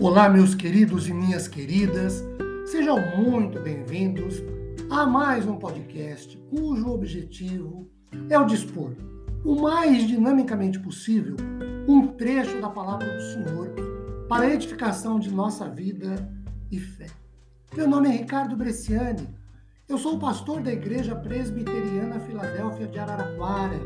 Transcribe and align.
Olá, 0.00 0.28
meus 0.28 0.54
queridos 0.54 1.08
e 1.08 1.12
minhas 1.12 1.48
queridas, 1.48 2.24
sejam 2.66 2.98
muito 3.16 3.58
bem-vindos 3.58 4.36
a 4.88 5.04
mais 5.04 5.44
um 5.44 5.56
podcast 5.56 6.38
cujo 6.48 6.88
objetivo 6.88 7.90
é 8.30 8.38
o 8.38 8.46
dispor, 8.46 8.92
o 9.44 9.60
mais 9.60 10.06
dinamicamente 10.06 10.78
possível, 10.78 11.34
um 11.88 12.06
trecho 12.06 12.60
da 12.60 12.70
palavra 12.70 13.12
do 13.12 13.20
Senhor 13.22 13.74
para 14.28 14.44
a 14.44 14.54
edificação 14.54 15.18
de 15.18 15.34
nossa 15.34 15.68
vida 15.68 16.32
e 16.70 16.78
fé. 16.78 17.08
Meu 17.74 17.88
nome 17.88 18.06
é 18.06 18.12
Ricardo 18.12 18.54
Bresciani, 18.54 19.28
eu 19.88 19.98
sou 19.98 20.14
o 20.14 20.20
pastor 20.20 20.60
da 20.60 20.72
Igreja 20.72 21.16
Presbiteriana 21.16 22.20
Filadélfia 22.20 22.86
de 22.86 23.00
Araraquara. 23.00 23.80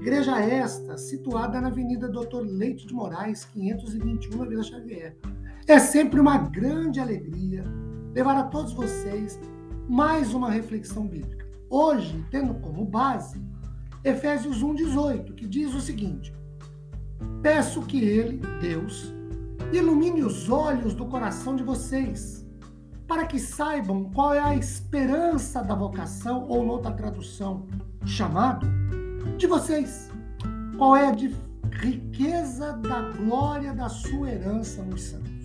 Igreja 0.00 0.40
esta 0.40 0.96
situada 0.96 1.60
na 1.60 1.68
Avenida 1.68 2.08
Doutor 2.08 2.40
Leite 2.40 2.86
de 2.86 2.94
Moraes, 2.94 3.44
521, 3.44 4.38
na 4.38 4.46
Vila 4.46 4.62
Xavier. 4.62 5.14
É 5.72 5.78
sempre 5.78 6.20
uma 6.20 6.36
grande 6.36 7.00
alegria 7.00 7.64
levar 8.12 8.36
a 8.36 8.42
todos 8.42 8.74
vocês 8.74 9.40
mais 9.88 10.34
uma 10.34 10.50
reflexão 10.50 11.06
bíblica. 11.08 11.46
Hoje, 11.70 12.22
tendo 12.30 12.52
como 12.56 12.84
base 12.84 13.42
Efésios 14.04 14.62
1,18, 14.62 15.34
que 15.34 15.48
diz 15.48 15.74
o 15.74 15.80
seguinte: 15.80 16.30
Peço 17.40 17.80
que 17.86 18.04
Ele, 18.04 18.42
Deus, 18.60 19.14
ilumine 19.72 20.22
os 20.22 20.50
olhos 20.50 20.92
do 20.92 21.06
coração 21.06 21.56
de 21.56 21.62
vocês, 21.62 22.46
para 23.08 23.24
que 23.24 23.38
saibam 23.38 24.10
qual 24.12 24.34
é 24.34 24.40
a 24.40 24.54
esperança 24.54 25.62
da 25.62 25.74
vocação, 25.74 26.46
ou 26.50 26.66
noutra 26.66 26.92
tradução, 26.92 27.66
chamado, 28.04 28.66
de 29.38 29.46
vocês, 29.46 30.10
qual 30.76 30.94
é 30.94 31.08
a 31.08 31.16
riqueza 31.80 32.74
da 32.74 33.00
glória 33.12 33.72
da 33.72 33.88
sua 33.88 34.32
herança 34.32 34.82
nos 34.82 35.00
santos. 35.00 35.41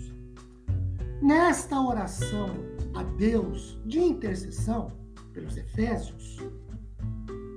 Nesta 1.20 1.80
oração 1.80 2.48
a 2.94 3.02
Deus 3.02 3.76
de 3.84 3.98
intercessão 3.98 4.92
pelos 5.32 5.56
Efésios, 5.56 6.38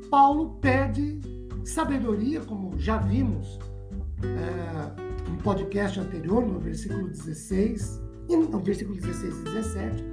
Paulo 0.10 0.58
pede 0.60 1.22
sabedoria, 1.64 2.42
como 2.42 2.78
já 2.80 2.98
vimos 2.98 3.60
é, 4.24 5.30
no 5.30 5.38
podcast 5.44 6.00
anterior, 6.00 6.44
no 6.46 6.60
versículo 6.60 7.08
16, 7.08 8.02
e 8.30 8.36
no 8.36 8.60
versículo 8.60 9.00
16 9.00 9.40
e 9.40 9.44
17, 9.44 10.04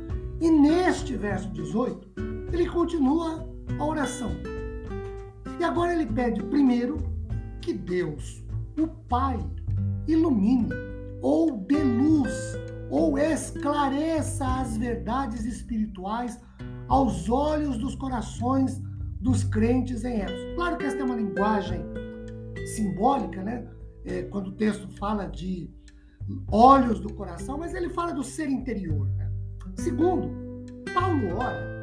e 0.42 0.50
neste 0.50 1.16
verso 1.16 1.48
18, 1.50 2.06
ele 2.52 2.68
continua 2.68 3.48
a 3.78 3.84
oração. 3.84 4.30
E 5.58 5.64
agora 5.64 5.94
ele 5.94 6.06
pede 6.06 6.42
primeiro 6.44 6.98
que 7.62 7.72
Deus, 7.72 8.44
o 8.78 8.86
Pai, 8.86 9.38
ilumine 10.06 10.68
ou 11.22 11.56
dê 11.56 11.83
luz 11.83 12.55
ou 12.91 13.19
esclareça 13.19 14.47
as 14.47 14.77
verdades 14.77 15.44
espirituais 15.44 16.39
aos 16.89 17.28
olhos 17.28 17.77
dos 17.78 17.95
corações 17.95 18.80
dos 19.20 19.45
crentes 19.45 20.05
em 20.05 20.20
Éfeso. 20.20 20.55
Claro 20.55 20.78
que 20.78 20.84
essa 20.84 20.97
é 20.97 21.05
uma 21.05 21.17
linguagem 21.17 21.84
simbólica, 22.77 23.42
né? 23.42 23.67
É, 24.05 24.22
quando 24.22 24.48
o 24.48 24.53
texto 24.53 24.89
fala 24.97 25.27
de 25.27 25.70
olhos 26.50 27.00
do 27.00 27.12
coração, 27.12 27.58
mas 27.58 27.75
ele 27.75 27.91
fala 27.91 28.12
do 28.12 28.22
ser 28.22 28.48
interior. 28.48 29.08
Né? 29.17 29.30
Segundo, 29.77 30.30
Paulo 30.95 31.36
ora 31.36 31.78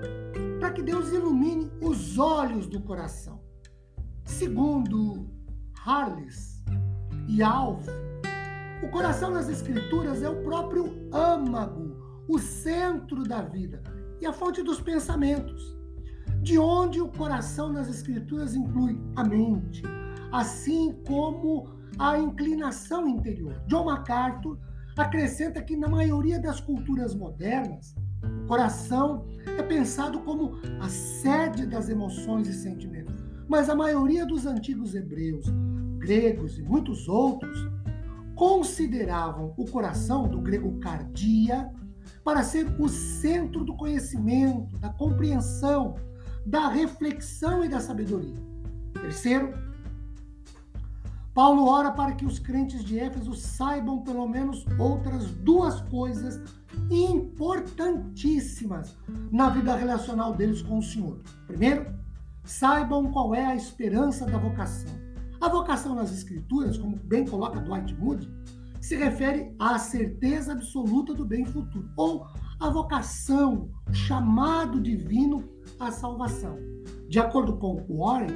para 0.59 0.71
que 0.71 0.81
Deus 0.81 1.11
ilumine 1.11 1.71
os 1.81 2.17
olhos 2.17 2.67
do 2.67 2.81
coração. 2.81 3.41
Segundo 4.23 5.27
Harles 5.85 6.63
e 7.27 7.43
Alf, 7.43 7.85
o 8.83 8.89
coração 8.89 9.31
nas 9.31 9.47
Escrituras 9.49 10.21
é 10.21 10.29
o 10.29 10.43
próprio 10.43 11.09
âmago, 11.13 12.23
o 12.27 12.37
centro 12.39 13.23
da 13.23 13.41
vida 13.41 13.81
e 14.19 14.25
a 14.25 14.33
fonte 14.33 14.61
dos 14.61 14.81
pensamentos. 14.81 15.75
De 16.41 16.59
onde 16.59 17.01
o 17.01 17.07
coração 17.07 17.71
nas 17.71 17.89
Escrituras 17.89 18.55
inclui 18.55 18.99
a 19.15 19.23
mente, 19.23 19.81
assim 20.31 20.93
como 21.07 21.69
a 21.97 22.17
inclinação 22.19 23.07
interior. 23.07 23.55
John 23.67 23.85
MacArthur 23.85 24.59
acrescenta 24.97 25.61
que 25.61 25.75
na 25.75 25.87
maioria 25.87 26.39
das 26.39 26.59
culturas 26.59 27.15
modernas, 27.15 27.95
o 28.43 28.47
coração 28.47 29.25
é 29.45 29.63
pensado 29.63 30.19
como 30.19 30.59
a 30.81 30.89
sede 30.89 31.65
das 31.65 31.89
emoções 31.89 32.47
e 32.47 32.53
sentimentos. 32.53 33.23
Mas 33.47 33.69
a 33.69 33.75
maioria 33.75 34.25
dos 34.25 34.45
antigos 34.45 34.95
hebreus, 34.95 35.45
gregos 35.97 36.57
e 36.57 36.63
muitos 36.63 37.07
outros 37.07 37.57
consideravam 38.35 39.53
o 39.57 39.65
coração, 39.65 40.27
do 40.27 40.41
grego 40.41 40.79
cardia, 40.79 41.71
para 42.23 42.43
ser 42.43 42.67
o 42.79 42.89
centro 42.89 43.63
do 43.63 43.75
conhecimento, 43.75 44.77
da 44.79 44.89
compreensão, 44.89 45.95
da 46.45 46.67
reflexão 46.67 47.63
e 47.63 47.69
da 47.69 47.79
sabedoria. 47.79 48.35
Terceiro, 48.93 49.53
Paulo 51.33 51.67
ora 51.67 51.91
para 51.91 52.13
que 52.13 52.25
os 52.25 52.39
crentes 52.39 52.83
de 52.83 52.97
Éfeso 52.97 53.33
saibam 53.33 54.01
pelo 54.01 54.27
menos 54.27 54.65
outras 54.79 55.25
duas 55.31 55.81
coisas 55.81 56.41
importantíssimas 56.89 58.95
na 59.31 59.49
vida 59.49 59.75
relacional 59.75 60.33
deles 60.33 60.61
com 60.61 60.77
o 60.77 60.83
Senhor. 60.83 61.19
Primeiro, 61.45 61.93
saibam 62.43 63.11
qual 63.11 63.35
é 63.35 63.45
a 63.45 63.55
esperança 63.55 64.25
da 64.25 64.37
vocação. 64.37 65.04
A 65.45 65.47
vocação 65.47 65.93
nas 65.93 66.11
Escrituras, 66.11 66.75
como 66.75 66.97
bem 67.03 67.23
coloca 67.23 67.61
Dwight 67.61 67.93
Moody, 67.99 68.27
se 68.81 68.95
refere 68.95 69.53
à 69.59 69.77
certeza 69.77 70.53
absoluta 70.53 71.13
do 71.13 71.23
bem 71.23 71.45
futuro, 71.45 71.87
ou 71.95 72.25
a 72.59 72.67
vocação, 72.71 73.69
chamado 73.93 74.81
divino 74.81 75.47
à 75.79 75.91
salvação. 75.91 76.57
De 77.07 77.19
acordo 77.19 77.57
com 77.57 77.85
Warren, 77.87 78.33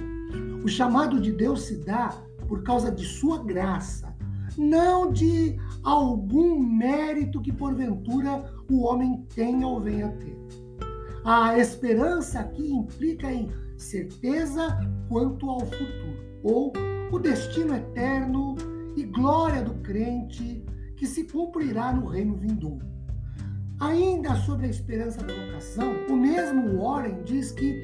o 0.64 0.68
chamado 0.68 1.20
de 1.20 1.32
Deus 1.32 1.64
se 1.64 1.84
dá 1.84 2.10
por 2.48 2.62
causa 2.62 2.92
de 2.92 3.04
sua 3.04 3.44
graça, 3.44 4.16
não 4.56 5.12
de 5.12 5.58
algum 5.82 6.60
mérito 6.60 7.42
que 7.42 7.52
porventura 7.52 8.54
o 8.70 8.84
homem 8.84 9.26
tenha 9.34 9.66
ou 9.66 9.82
venha 9.82 10.12
ter. 10.12 10.38
A 11.26 11.58
esperança 11.58 12.40
aqui 12.40 12.72
implica 12.72 13.34
em 13.34 13.50
certeza 13.76 14.78
quanto 15.08 15.50
ao 15.50 15.62
futuro, 15.62 16.20
ou 16.44 16.72
o 17.12 17.18
destino 17.18 17.76
eterno 17.76 18.56
e 18.96 19.04
glória 19.04 19.64
do 19.64 19.76
crente 19.76 20.64
que 20.96 21.08
se 21.08 21.24
cumprirá 21.24 21.92
no 21.94 22.08
reino 22.08 22.36
vindouro. 22.36 22.86
Ainda 23.80 24.36
sobre 24.36 24.68
a 24.68 24.70
esperança 24.70 25.24
da 25.24 25.34
vocação, 25.34 25.94
o 26.10 26.16
mesmo 26.16 26.78
Warren 26.82 27.24
diz 27.24 27.52
que 27.52 27.82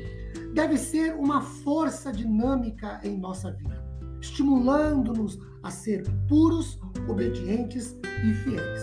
deve 0.53 0.77
ser 0.77 1.15
uma 1.15 1.41
força 1.41 2.11
dinâmica 2.11 2.99
em 3.03 3.17
nossa 3.17 3.51
vida, 3.51 3.83
estimulando-nos 4.21 5.39
a 5.63 5.71
ser 5.71 6.03
puros, 6.27 6.77
obedientes 7.07 7.95
e 8.03 8.33
fiéis. 8.33 8.81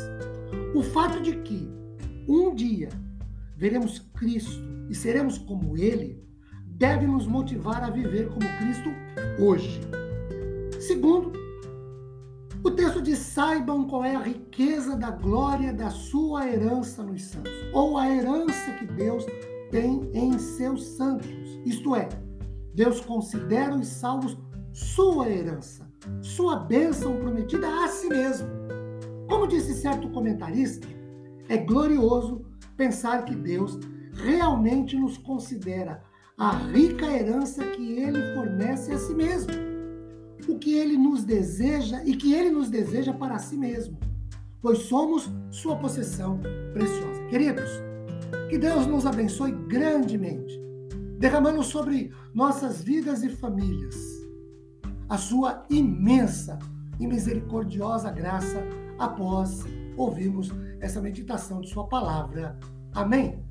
O 0.75 0.83
fato 0.83 1.21
de 1.21 1.37
que 1.43 1.71
um 2.27 2.55
dia 2.55 2.89
veremos 3.57 3.99
Cristo 4.15 4.63
e 4.89 4.95
seremos 4.95 5.37
como 5.39 5.77
Ele 5.77 6.23
deve 6.67 7.07
nos 7.07 7.27
motivar 7.27 7.85
a 7.85 7.91
viver 7.91 8.29
como 8.29 8.49
Cristo 8.59 8.91
hoje. 9.39 9.81
Segundo, 10.87 11.33
o 12.65 12.71
texto 12.73 13.01
diz: 13.01 13.19
saibam 13.19 13.87
qual 13.87 14.05
é 14.05 14.17
a 14.17 14.23
riqueza 14.23 14.97
da 14.97 15.13
glória 15.13 15.73
da 15.73 15.91
sua 15.91 16.49
herança 16.49 17.05
nos 17.05 17.23
santos, 17.23 17.53
ou 17.73 17.97
a 17.97 18.09
herança 18.09 18.73
que 18.73 18.87
Deus 18.87 19.25
tem 19.71 20.11
em 20.13 20.37
seus 20.41 20.85
santos. 20.85 21.31
Isto 21.65 21.95
é, 21.95 22.09
Deus 22.75 23.01
considera 23.01 23.77
os 23.77 23.87
salvos 23.87 24.37
sua 24.73 25.31
herança, 25.31 25.89
sua 26.21 26.57
bênção 26.57 27.17
prometida 27.17 27.69
a 27.85 27.87
si 27.87 28.09
mesmo. 28.09 28.49
Como 29.29 29.47
disse 29.47 29.75
certo 29.75 30.11
comentarista, 30.11 30.89
é 31.49 31.59
glorioso 31.59 32.45
pensar 32.77 33.25
que 33.25 33.37
Deus 33.37 33.79
realmente 34.15 34.97
nos 34.97 35.17
considera 35.17 36.03
a 36.37 36.51
rica 36.51 37.07
herança 37.07 37.65
que 37.67 38.01
ele 38.01 38.35
fornece 38.35 38.93
a 38.93 38.99
si 38.99 39.15
mesmo 39.15 39.72
o 40.49 40.59
que 40.59 40.75
ele 40.75 40.97
nos 40.97 41.25
deseja 41.25 42.03
e 42.05 42.17
que 42.17 42.33
ele 42.33 42.51
nos 42.51 42.69
deseja 42.69 43.13
para 43.13 43.39
si 43.39 43.57
mesmo, 43.57 43.99
pois 44.61 44.79
somos 44.81 45.31
sua 45.51 45.77
possessão 45.77 46.41
preciosa. 46.73 47.25
Queridos, 47.29 47.71
que 48.49 48.59
Deus 48.59 48.87
nos 48.87 49.07
abençoe 49.07 49.53
grandemente, 49.53 50.61
derramando 51.19 51.63
sobre 51.63 52.13
nossas 52.35 52.83
vidas 52.83 53.23
e 53.23 53.29
famílias 53.29 54.23
a 55.13 55.19
sua 55.19 55.63
imensa 55.69 56.59
e 56.99 57.07
misericordiosa 57.07 58.11
graça 58.11 58.63
após 58.99 59.63
ouvirmos 59.95 60.51
essa 60.81 61.03
meditação 61.03 61.61
de 61.61 61.69
Sua 61.69 61.87
palavra. 61.87 62.59
Amém. 62.95 63.45